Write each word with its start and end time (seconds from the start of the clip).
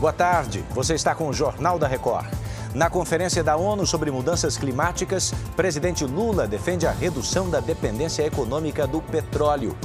Boa 0.00 0.12
tarde, 0.12 0.64
você 0.70 0.94
está 0.94 1.12
com 1.12 1.28
o 1.28 1.32
Jornal 1.32 1.76
da 1.76 1.88
Record. 1.88 2.28
Na 2.72 2.88
conferência 2.88 3.42
da 3.42 3.56
ONU 3.56 3.84
sobre 3.84 4.12
mudanças 4.12 4.56
climáticas, 4.56 5.34
presidente 5.56 6.04
Lula 6.04 6.46
defende 6.46 6.86
a 6.86 6.92
redução 6.92 7.50
da 7.50 7.58
dependência 7.58 8.22
econômica 8.22 8.86
do 8.86 9.02
petróleo. 9.02 9.76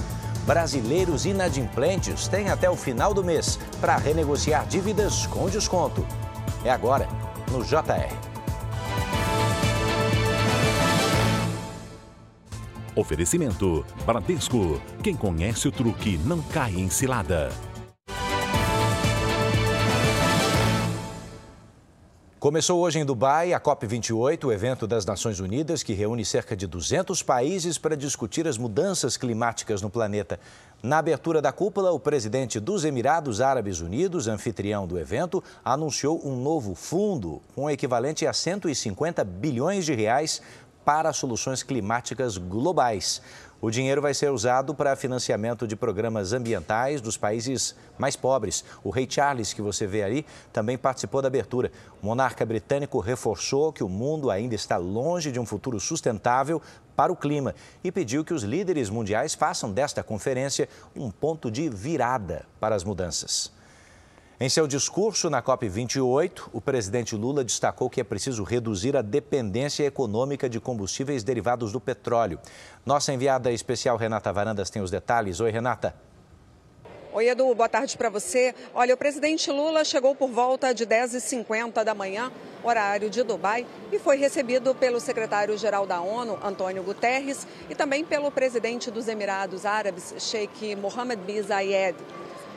Brasileiros 0.46 1.26
inadimplentes 1.26 2.28
têm 2.28 2.50
até 2.50 2.70
o 2.70 2.76
final 2.76 3.12
do 3.12 3.24
mês 3.24 3.58
para 3.82 3.98
renegociar 3.98 4.68
dívidas 4.68 5.26
com 5.26 5.50
desconto. 5.50 6.06
É 6.64 6.70
agora, 6.70 7.08
no 7.52 7.64
JR. 7.64 8.16
Oferecimento: 12.96 13.84
Bradesco. 14.06 14.80
Quem 15.02 15.16
conhece 15.16 15.68
o 15.68 15.72
truque 15.72 16.20
não 16.24 16.40
cai 16.40 16.76
em 16.76 16.88
cilada. 16.88 17.50
Começou 22.44 22.82
hoje 22.82 23.00
em 23.00 23.06
Dubai 23.06 23.54
a 23.54 23.60
COP28, 23.62 24.44
o 24.44 24.52
evento 24.52 24.86
das 24.86 25.06
Nações 25.06 25.40
Unidas 25.40 25.82
que 25.82 25.94
reúne 25.94 26.26
cerca 26.26 26.58
de 26.58 26.68
200 26.68 27.24
países 27.24 27.78
para 27.78 27.96
discutir 27.96 28.46
as 28.50 28.58
mudanças 28.58 29.16
climáticas 29.16 29.82
no 29.82 29.90
planeta. 29.90 30.38
Na 30.84 30.98
abertura 30.98 31.42
da 31.42 31.54
cúpula, 31.54 31.94
o 31.94 32.00
presidente 32.02 32.60
dos 32.60 32.84
Emirados 32.84 33.40
Árabes 33.40 33.80
Unidos, 33.80 34.28
anfitrião 34.28 34.86
do 34.86 35.00
evento, 35.00 35.42
anunciou 35.64 36.20
um 36.28 36.36
novo 36.36 36.76
fundo 36.76 37.42
com 37.56 37.70
equivalente 37.70 38.28
a 38.28 38.34
150 38.34 39.24
bilhões 39.24 39.86
de 39.86 39.94
reais 39.94 40.42
para 40.84 41.14
soluções 41.14 41.64
climáticas 41.64 42.38
globais. 42.38 43.22
O 43.64 43.72
dinheiro 43.72 44.02
vai 44.02 44.14
ser 44.14 44.30
usado 44.30 44.76
para 44.76 44.94
financiamento 44.94 45.66
de 45.66 45.74
programas 45.74 46.34
ambientais 46.34 47.00
dos 47.00 47.16
países 47.16 47.74
mais 47.98 48.14
pobres. 48.14 48.66
O 48.84 48.90
rei 48.90 49.08
Charles, 49.10 49.54
que 49.54 49.62
você 49.62 49.88
vê 49.88 50.04
ali, 50.04 50.26
também 50.52 50.78
participou 50.78 51.22
da 51.22 51.30
abertura. 51.30 51.72
O 52.02 52.06
monarca 52.06 52.46
britânico 52.46 53.00
reforçou 53.00 53.72
que 53.72 53.82
o 53.82 53.88
mundo 53.88 54.30
ainda 54.30 54.54
está 54.54 54.76
longe 54.76 55.32
de 55.32 55.40
um 55.40 55.46
futuro 55.46 55.80
sustentável 55.80 56.62
para 56.94 57.14
o 57.14 57.16
clima 57.16 57.56
e 57.82 57.90
pediu 57.90 58.26
que 58.26 58.34
os 58.34 58.44
líderes 58.44 58.90
mundiais 58.90 59.34
façam 59.34 59.72
desta 59.72 60.04
conferência 60.04 60.68
um 60.94 61.10
ponto 61.10 61.50
de 61.50 61.70
virada 61.70 62.46
para 62.60 62.76
as 62.76 62.84
mudanças. 62.84 63.63
Em 64.44 64.50
seu 64.50 64.68
discurso 64.68 65.30
na 65.30 65.42
COP28, 65.42 66.50
o 66.52 66.60
presidente 66.60 67.16
Lula 67.16 67.46
destacou 67.46 67.90
que 67.90 68.02
é 68.02 68.04
preciso 68.04 68.44
reduzir 68.44 68.94
a 68.98 69.02
dependência 69.02 69.86
econômica 69.86 70.50
de 70.50 70.60
combustíveis 70.60 71.24
derivados 71.24 71.72
do 71.72 71.80
petróleo. 71.80 72.38
Nossa 72.86 73.14
enviada 73.14 73.54
especial 73.54 73.96
Renata 73.96 74.34
Varandas 74.34 74.70
tem 74.70 74.82
os 74.82 74.92
detalhes. 74.92 75.40
Oi, 75.40 75.50
Renata. 75.50 75.96
Oi, 77.14 77.30
Edu, 77.30 77.56
boa 77.56 77.70
tarde 77.70 77.98
para 77.98 78.10
você. 78.10 78.54
Olha, 78.74 78.94
o 78.94 78.98
presidente 78.98 79.50
Lula 79.50 79.86
chegou 79.86 80.14
por 80.14 80.30
volta 80.30 80.74
de 80.74 80.86
10h50 80.86 81.82
da 81.82 81.96
manhã, 81.96 82.30
horário 82.62 83.10
de 83.10 83.24
Dubai, 83.24 83.66
e 83.94 84.00
foi 84.00 84.18
recebido 84.18 84.76
pelo 84.76 85.00
secretário-geral 85.00 85.88
da 85.88 86.02
ONU, 86.02 86.38
Antônio 86.44 86.84
Guterres, 86.84 87.48
e 87.70 87.76
também 87.76 88.04
pelo 88.04 88.30
presidente 88.30 88.92
dos 88.92 89.08
Emirados 89.08 89.66
Árabes, 89.66 90.14
Sheikh 90.20 90.76
Mohammed 90.76 91.22
bin 91.24 91.42
Zayed. 91.42 91.96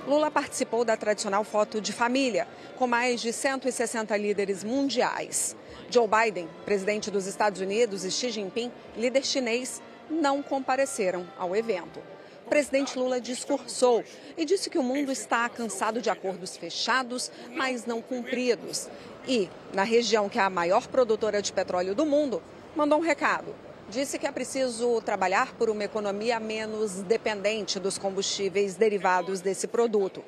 Lula 0.06 0.30
participou 0.30 0.84
da 0.84 0.96
tradicional 0.96 1.42
foto 1.42 1.80
de 1.80 1.92
família, 1.92 2.46
com 2.76 2.86
mais 2.86 3.20
de 3.20 3.32
160 3.32 4.16
líderes 4.16 4.62
mundiais. 4.62 5.56
Joe 5.90 6.06
Biden, 6.06 6.48
presidente 6.64 7.10
dos 7.10 7.26
Estados 7.26 7.60
Unidos, 7.60 8.04
e 8.04 8.10
Xi 8.12 8.30
Jinping, 8.30 8.70
líder 8.96 9.24
chinês, 9.24 9.82
não 10.08 10.44
compareceram 10.44 11.26
ao 11.36 11.56
evento. 11.56 11.98
O 12.46 12.48
presidente 12.48 12.96
Lula 12.96 13.20
discursou 13.20 14.04
e 14.36 14.44
disse 14.44 14.70
que 14.70 14.78
o 14.78 14.82
mundo 14.82 15.10
está 15.10 15.48
cansado 15.48 16.00
de 16.00 16.08
acordos 16.08 16.56
fechados, 16.56 17.32
mas 17.50 17.84
não 17.84 18.00
cumpridos. 18.00 18.88
E, 19.26 19.50
na 19.74 19.82
região 19.82 20.28
que 20.28 20.38
é 20.38 20.42
a 20.42 20.48
maior 20.48 20.86
produtora 20.86 21.42
de 21.42 21.52
petróleo 21.52 21.96
do 21.96 22.06
mundo, 22.06 22.40
mandou 22.76 23.00
um 23.00 23.02
recado 23.02 23.52
disse 23.88 24.18
que 24.18 24.26
é 24.26 24.32
preciso 24.32 25.00
trabalhar 25.00 25.54
por 25.54 25.70
uma 25.70 25.84
economia 25.84 26.40
menos 26.40 27.02
dependente 27.02 27.78
dos 27.78 27.98
combustíveis 27.98 28.74
derivados 28.74 29.40
desse 29.40 29.66
produto. 29.66 30.22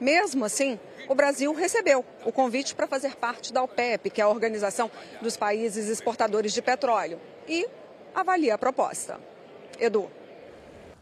Mesmo 0.00 0.44
assim, 0.44 0.78
o 1.08 1.14
Brasil 1.14 1.52
recebeu 1.54 2.04
o 2.24 2.32
convite 2.32 2.74
para 2.74 2.86
fazer 2.86 3.16
parte 3.16 3.52
da 3.52 3.62
OPEP, 3.62 4.10
que 4.10 4.20
é 4.20 4.24
a 4.24 4.28
Organização 4.28 4.90
dos 5.22 5.36
Países 5.36 5.88
Exportadores 5.88 6.52
de 6.52 6.60
Petróleo, 6.60 7.18
e 7.48 7.66
avalia 8.14 8.54
a 8.54 8.58
proposta. 8.58 9.18
Edu. 9.78 10.10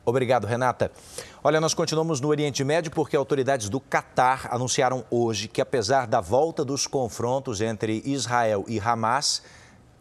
Obrigado, 0.06 0.46
Renata. 0.46 0.92
Olha, 1.42 1.60
nós 1.60 1.72
continuamos 1.72 2.20
no 2.20 2.28
Oriente 2.28 2.62
Médio 2.62 2.90
porque 2.90 3.16
autoridades 3.16 3.70
do 3.70 3.80
Catar 3.80 4.48
anunciaram 4.50 5.04
hoje 5.10 5.48
que, 5.48 5.62
apesar 5.62 6.06
da 6.06 6.20
volta 6.20 6.62
dos 6.62 6.86
confrontos 6.86 7.62
entre 7.62 8.02
Israel 8.04 8.64
e 8.68 8.78
Hamas, 8.78 9.42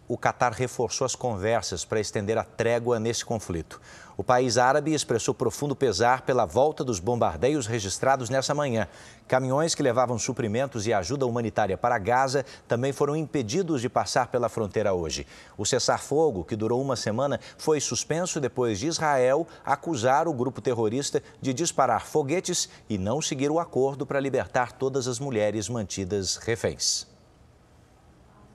o 0.08 0.18
Catar 0.18 0.52
reforçou 0.52 1.06
as 1.06 1.16
conversas 1.16 1.86
para 1.86 2.00
estender 2.00 2.38
a 2.38 2.44
trégua 2.44 3.00
nesse 3.00 3.24
conflito. 3.24 3.80
O 4.16 4.24
país 4.24 4.58
árabe 4.58 4.94
expressou 4.94 5.34
profundo 5.34 5.75
pesar 5.75 6.22
pela 6.22 6.46
volta 6.46 6.84
dos 6.84 7.00
bombardeios 7.00 7.66
registrados 7.66 8.30
nessa 8.30 8.53
manhã. 8.53 8.88
Caminhões 9.28 9.74
que 9.74 9.81
levavam 9.81 10.19
suprimentos 10.19 10.86
e 10.86 10.94
ajuda 10.94 11.25
humanitária 11.25 11.78
para 11.78 11.97
Gaza 11.97 12.46
também 12.68 12.94
foram 12.94 13.16
impedidos 13.16 13.81
de 13.81 13.90
passar 13.90 14.28
pela 14.28 14.50
fronteira 14.50 14.94
hoje. 14.94 15.25
O 15.58 15.66
cessar-fogo, 15.66 16.44
que 16.44 16.56
durou 16.56 16.80
uma 16.81 16.96
semana, 16.96 17.40
foi 17.58 17.80
suspenso 17.80 18.40
depois 18.40 18.78
de 18.80 18.88
Israel 18.88 19.47
acusar 19.66 20.28
o 20.28 20.34
grupo 20.34 20.62
terrorista 20.62 21.24
de 21.41 21.53
disparar 21.53 22.06
foguetes 22.06 22.70
e 22.88 22.97
não 23.00 23.22
seguir 23.22 23.50
o 23.50 23.59
acordo 23.59 24.06
para 24.06 24.20
libertar 24.20 24.74
todas 24.74 25.08
as 25.08 25.20
mulheres 25.20 25.68
mantidas 25.68 26.35
reféns. 26.35 27.12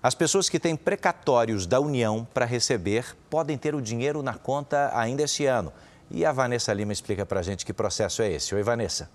As 0.01 0.15
pessoas 0.15 0.49
que 0.49 0.61
têm 0.61 0.77
precatórios 0.77 1.67
da 1.67 1.81
União 1.81 2.27
para 2.33 2.45
receber 2.45 3.17
podem 3.29 3.59
ter 3.59 3.75
o 3.75 3.83
dinheiro 3.83 4.23
na 4.23 4.35
conta 4.35 4.93
ainda 4.95 5.25
esse 5.25 5.45
ano. 5.45 5.73
E 6.09 6.25
a 6.25 6.31
Vanessa 6.31 6.73
Lima 6.73 6.93
explica 6.93 7.27
para 7.27 7.41
a 7.41 7.43
gente 7.43 7.67
que 7.67 7.73
processo 7.73 8.23
é 8.23 8.31
esse. 8.31 8.55
Oi, 8.55 8.63
Vanessa. 8.63 9.11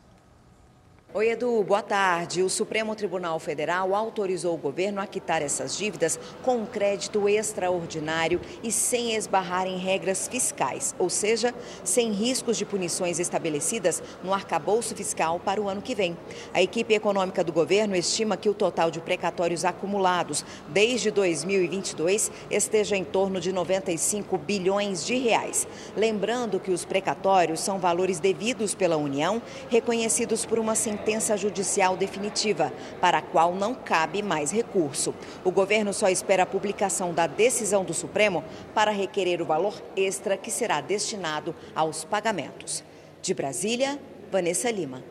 Oi, 1.16 1.29
Edu, 1.29 1.63
boa 1.63 1.84
tarde. 1.84 2.41
O 2.41 2.50
Supremo 2.50 2.96
Tribunal 2.96 3.38
Federal 3.38 3.94
autorizou 3.94 4.56
o 4.56 4.57
governo 4.57 5.00
a 5.00 5.06
quitar 5.06 5.44
essas 5.44 5.78
dívidas 5.78 6.19
com 6.41 6.56
um 6.56 6.66
crédito 6.66 7.29
extraordinário 7.29 8.41
e 8.63 8.72
sem 8.72 9.13
esbarrar 9.13 9.68
em 9.68 9.78
regras 9.78 10.28
fiscais, 10.28 10.96
ou 10.97 11.12
seja, 11.12 11.53
sem 11.84 12.12
riscos 12.12 12.57
de 12.57 12.66
punições 12.66 13.19
estabelecidas 13.19 14.02
no 14.23 14.34
arcabouço 14.34 14.96
fiscal 14.96 15.40
para 15.40 15.62
o 15.62 15.69
ano 15.69 15.84
que 15.84 15.94
vem. 15.94 16.18
A 16.52 16.63
equipe 16.63 16.96
econômica 16.96 17.44
do 17.44 17.53
governo 17.53 17.96
estima 17.96 18.35
que 18.35 18.50
o 18.50 18.53
total 18.56 18.90
de 18.90 19.00
precatórios 19.00 19.63
acumulados 19.63 20.44
desde 20.69 21.12
2022 21.12 22.31
esteja 22.50 22.97
em 22.97 23.03
torno 23.03 23.40
de 23.40 23.53
95 23.53 24.35
bilhões 24.40 25.06
de 25.06 25.13
reais. 25.18 25.68
Lembrando 25.96 26.59
que 26.59 26.72
os 26.72 26.84
precatórios 26.84 27.59
são 27.59 27.78
valores 27.78 28.19
devidos 28.19 28.73
pela 28.73 28.97
União, 28.97 29.40
reconhecidos 29.69 30.44
por 30.44 30.57
uma 30.57 30.73
sentença 30.73 31.03
sentença 31.03 31.36
judicial 31.36 31.97
definitiva, 31.97 32.72
para 33.02 33.18
a 33.18 33.22
qual 33.22 33.53
não 33.53 33.75
cabe 33.75 34.22
mais 34.22 34.52
recurso. 34.52 35.14
O 35.44 35.52
governo 35.52 35.94
só 35.94 36.08
espera 36.08 36.44
a 36.44 36.46
publicação 36.46 37.14
da 37.14 37.28
decisão 37.28 37.84
do 37.84 37.94
Supremo 37.94 38.41
para 38.74 38.90
requerer 38.90 39.41
o 39.41 39.46
valor 39.46 39.74
extra 39.97 40.38
que 40.38 40.50
será 40.50 40.80
destinado 40.80 41.53
aos 41.75 42.06
pagamentos. 42.06 42.86
De 43.22 43.34
Brasília, 43.34 44.00
Vanessa 44.31 44.72
Lima. 44.72 45.03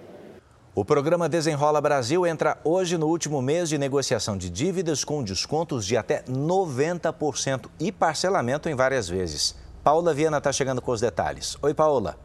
O 0.75 0.83
programa 0.83 1.29
Desenrola 1.29 1.79
Brasil 1.79 2.27
entra 2.27 2.57
hoje 2.65 2.97
no 2.97 3.07
último 3.07 3.43
mês 3.43 3.69
de 3.69 3.77
negociação 3.77 4.39
de 4.39 4.49
dívidas 4.49 5.05
com 5.05 5.23
descontos 5.23 5.85
de 5.85 5.99
até 5.99 6.23
90% 6.23 7.67
e 7.79 7.93
parcelamento 7.93 8.67
em 8.67 8.75
várias 8.75 9.11
vezes. 9.11 9.55
Paula 9.85 10.15
Viana 10.15 10.39
está 10.39 10.51
chegando 10.51 10.81
com 10.81 10.91
os 10.91 11.03
detalhes. 11.03 11.59
Oi, 11.61 11.75
Paula. 11.75 12.17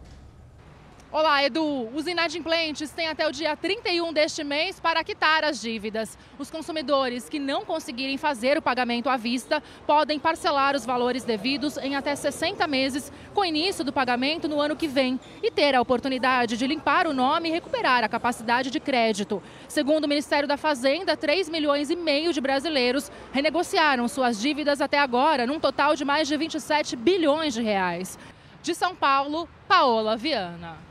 Olá, 1.09 1.41
Edu. 1.41 1.87
Os 1.95 2.05
inadimplentes 2.05 2.91
têm 2.91 3.07
até 3.07 3.25
o 3.25 3.31
dia 3.31 3.55
31 3.55 4.11
deste 4.11 4.43
mês 4.43 4.77
para 4.77 5.01
quitar 5.05 5.41
as 5.45 5.61
dívidas. 5.61 6.17
Os 6.37 6.51
consumidores 6.51 7.29
que 7.29 7.39
não 7.39 7.63
conseguirem 7.63 8.17
fazer 8.17 8.57
o 8.57 8.61
pagamento 8.61 9.07
à 9.07 9.15
vista 9.15 9.63
podem 9.85 10.19
parcelar 10.19 10.75
os 10.75 10.85
valores 10.85 11.23
devidos 11.23 11.77
em 11.77 11.95
até 11.95 12.13
60 12.13 12.67
meses, 12.67 13.09
com 13.33 13.45
início 13.45 13.85
do 13.85 13.93
pagamento 13.93 14.49
no 14.49 14.59
ano 14.59 14.75
que 14.75 14.85
vem, 14.85 15.17
e 15.41 15.49
ter 15.49 15.75
a 15.75 15.81
oportunidade 15.81 16.57
de 16.57 16.67
limpar 16.67 17.07
o 17.07 17.13
nome 17.13 17.47
e 17.47 17.53
recuperar 17.53 18.03
a 18.03 18.09
capacidade 18.09 18.69
de 18.69 18.79
crédito. 18.79 19.41
Segundo 19.69 20.03
o 20.03 20.09
Ministério 20.09 20.47
da 20.47 20.57
Fazenda, 20.57 21.15
3 21.15 21.47
milhões 21.47 21.89
e 21.89 21.95
meio 21.95 22.33
de 22.33 22.41
brasileiros 22.41 23.09
renegociaram 23.31 24.09
suas 24.09 24.41
dívidas 24.41 24.81
até 24.81 24.99
agora, 24.99 25.47
num 25.47 25.59
total 25.59 25.95
de 25.95 26.03
mais 26.03 26.27
de 26.27 26.35
27 26.35 26.97
bilhões 26.97 27.53
de 27.53 27.61
reais. 27.61 28.19
De 28.61 28.75
São 28.75 28.93
Paulo, 28.93 29.47
Paola 29.69 30.17
Viana. 30.17 30.86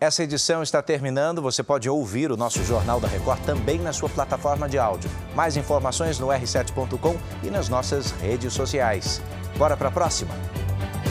Essa 0.00 0.22
edição 0.22 0.62
está 0.62 0.80
terminando. 0.80 1.42
Você 1.42 1.60
pode 1.60 1.90
ouvir 1.90 2.30
o 2.30 2.36
nosso 2.36 2.62
Jornal 2.62 3.00
da 3.00 3.08
Record 3.08 3.40
também 3.40 3.80
na 3.80 3.92
sua 3.92 4.08
plataforma 4.08 4.68
de 4.68 4.78
áudio. 4.78 5.10
Mais 5.34 5.56
informações 5.56 6.20
no 6.20 6.28
r7.com 6.28 7.16
e 7.42 7.50
nas 7.50 7.68
nossas 7.68 8.12
redes 8.12 8.52
sociais. 8.52 9.20
Bora 9.56 9.76
para 9.76 9.88
a 9.88 9.92
próxima? 9.92 10.32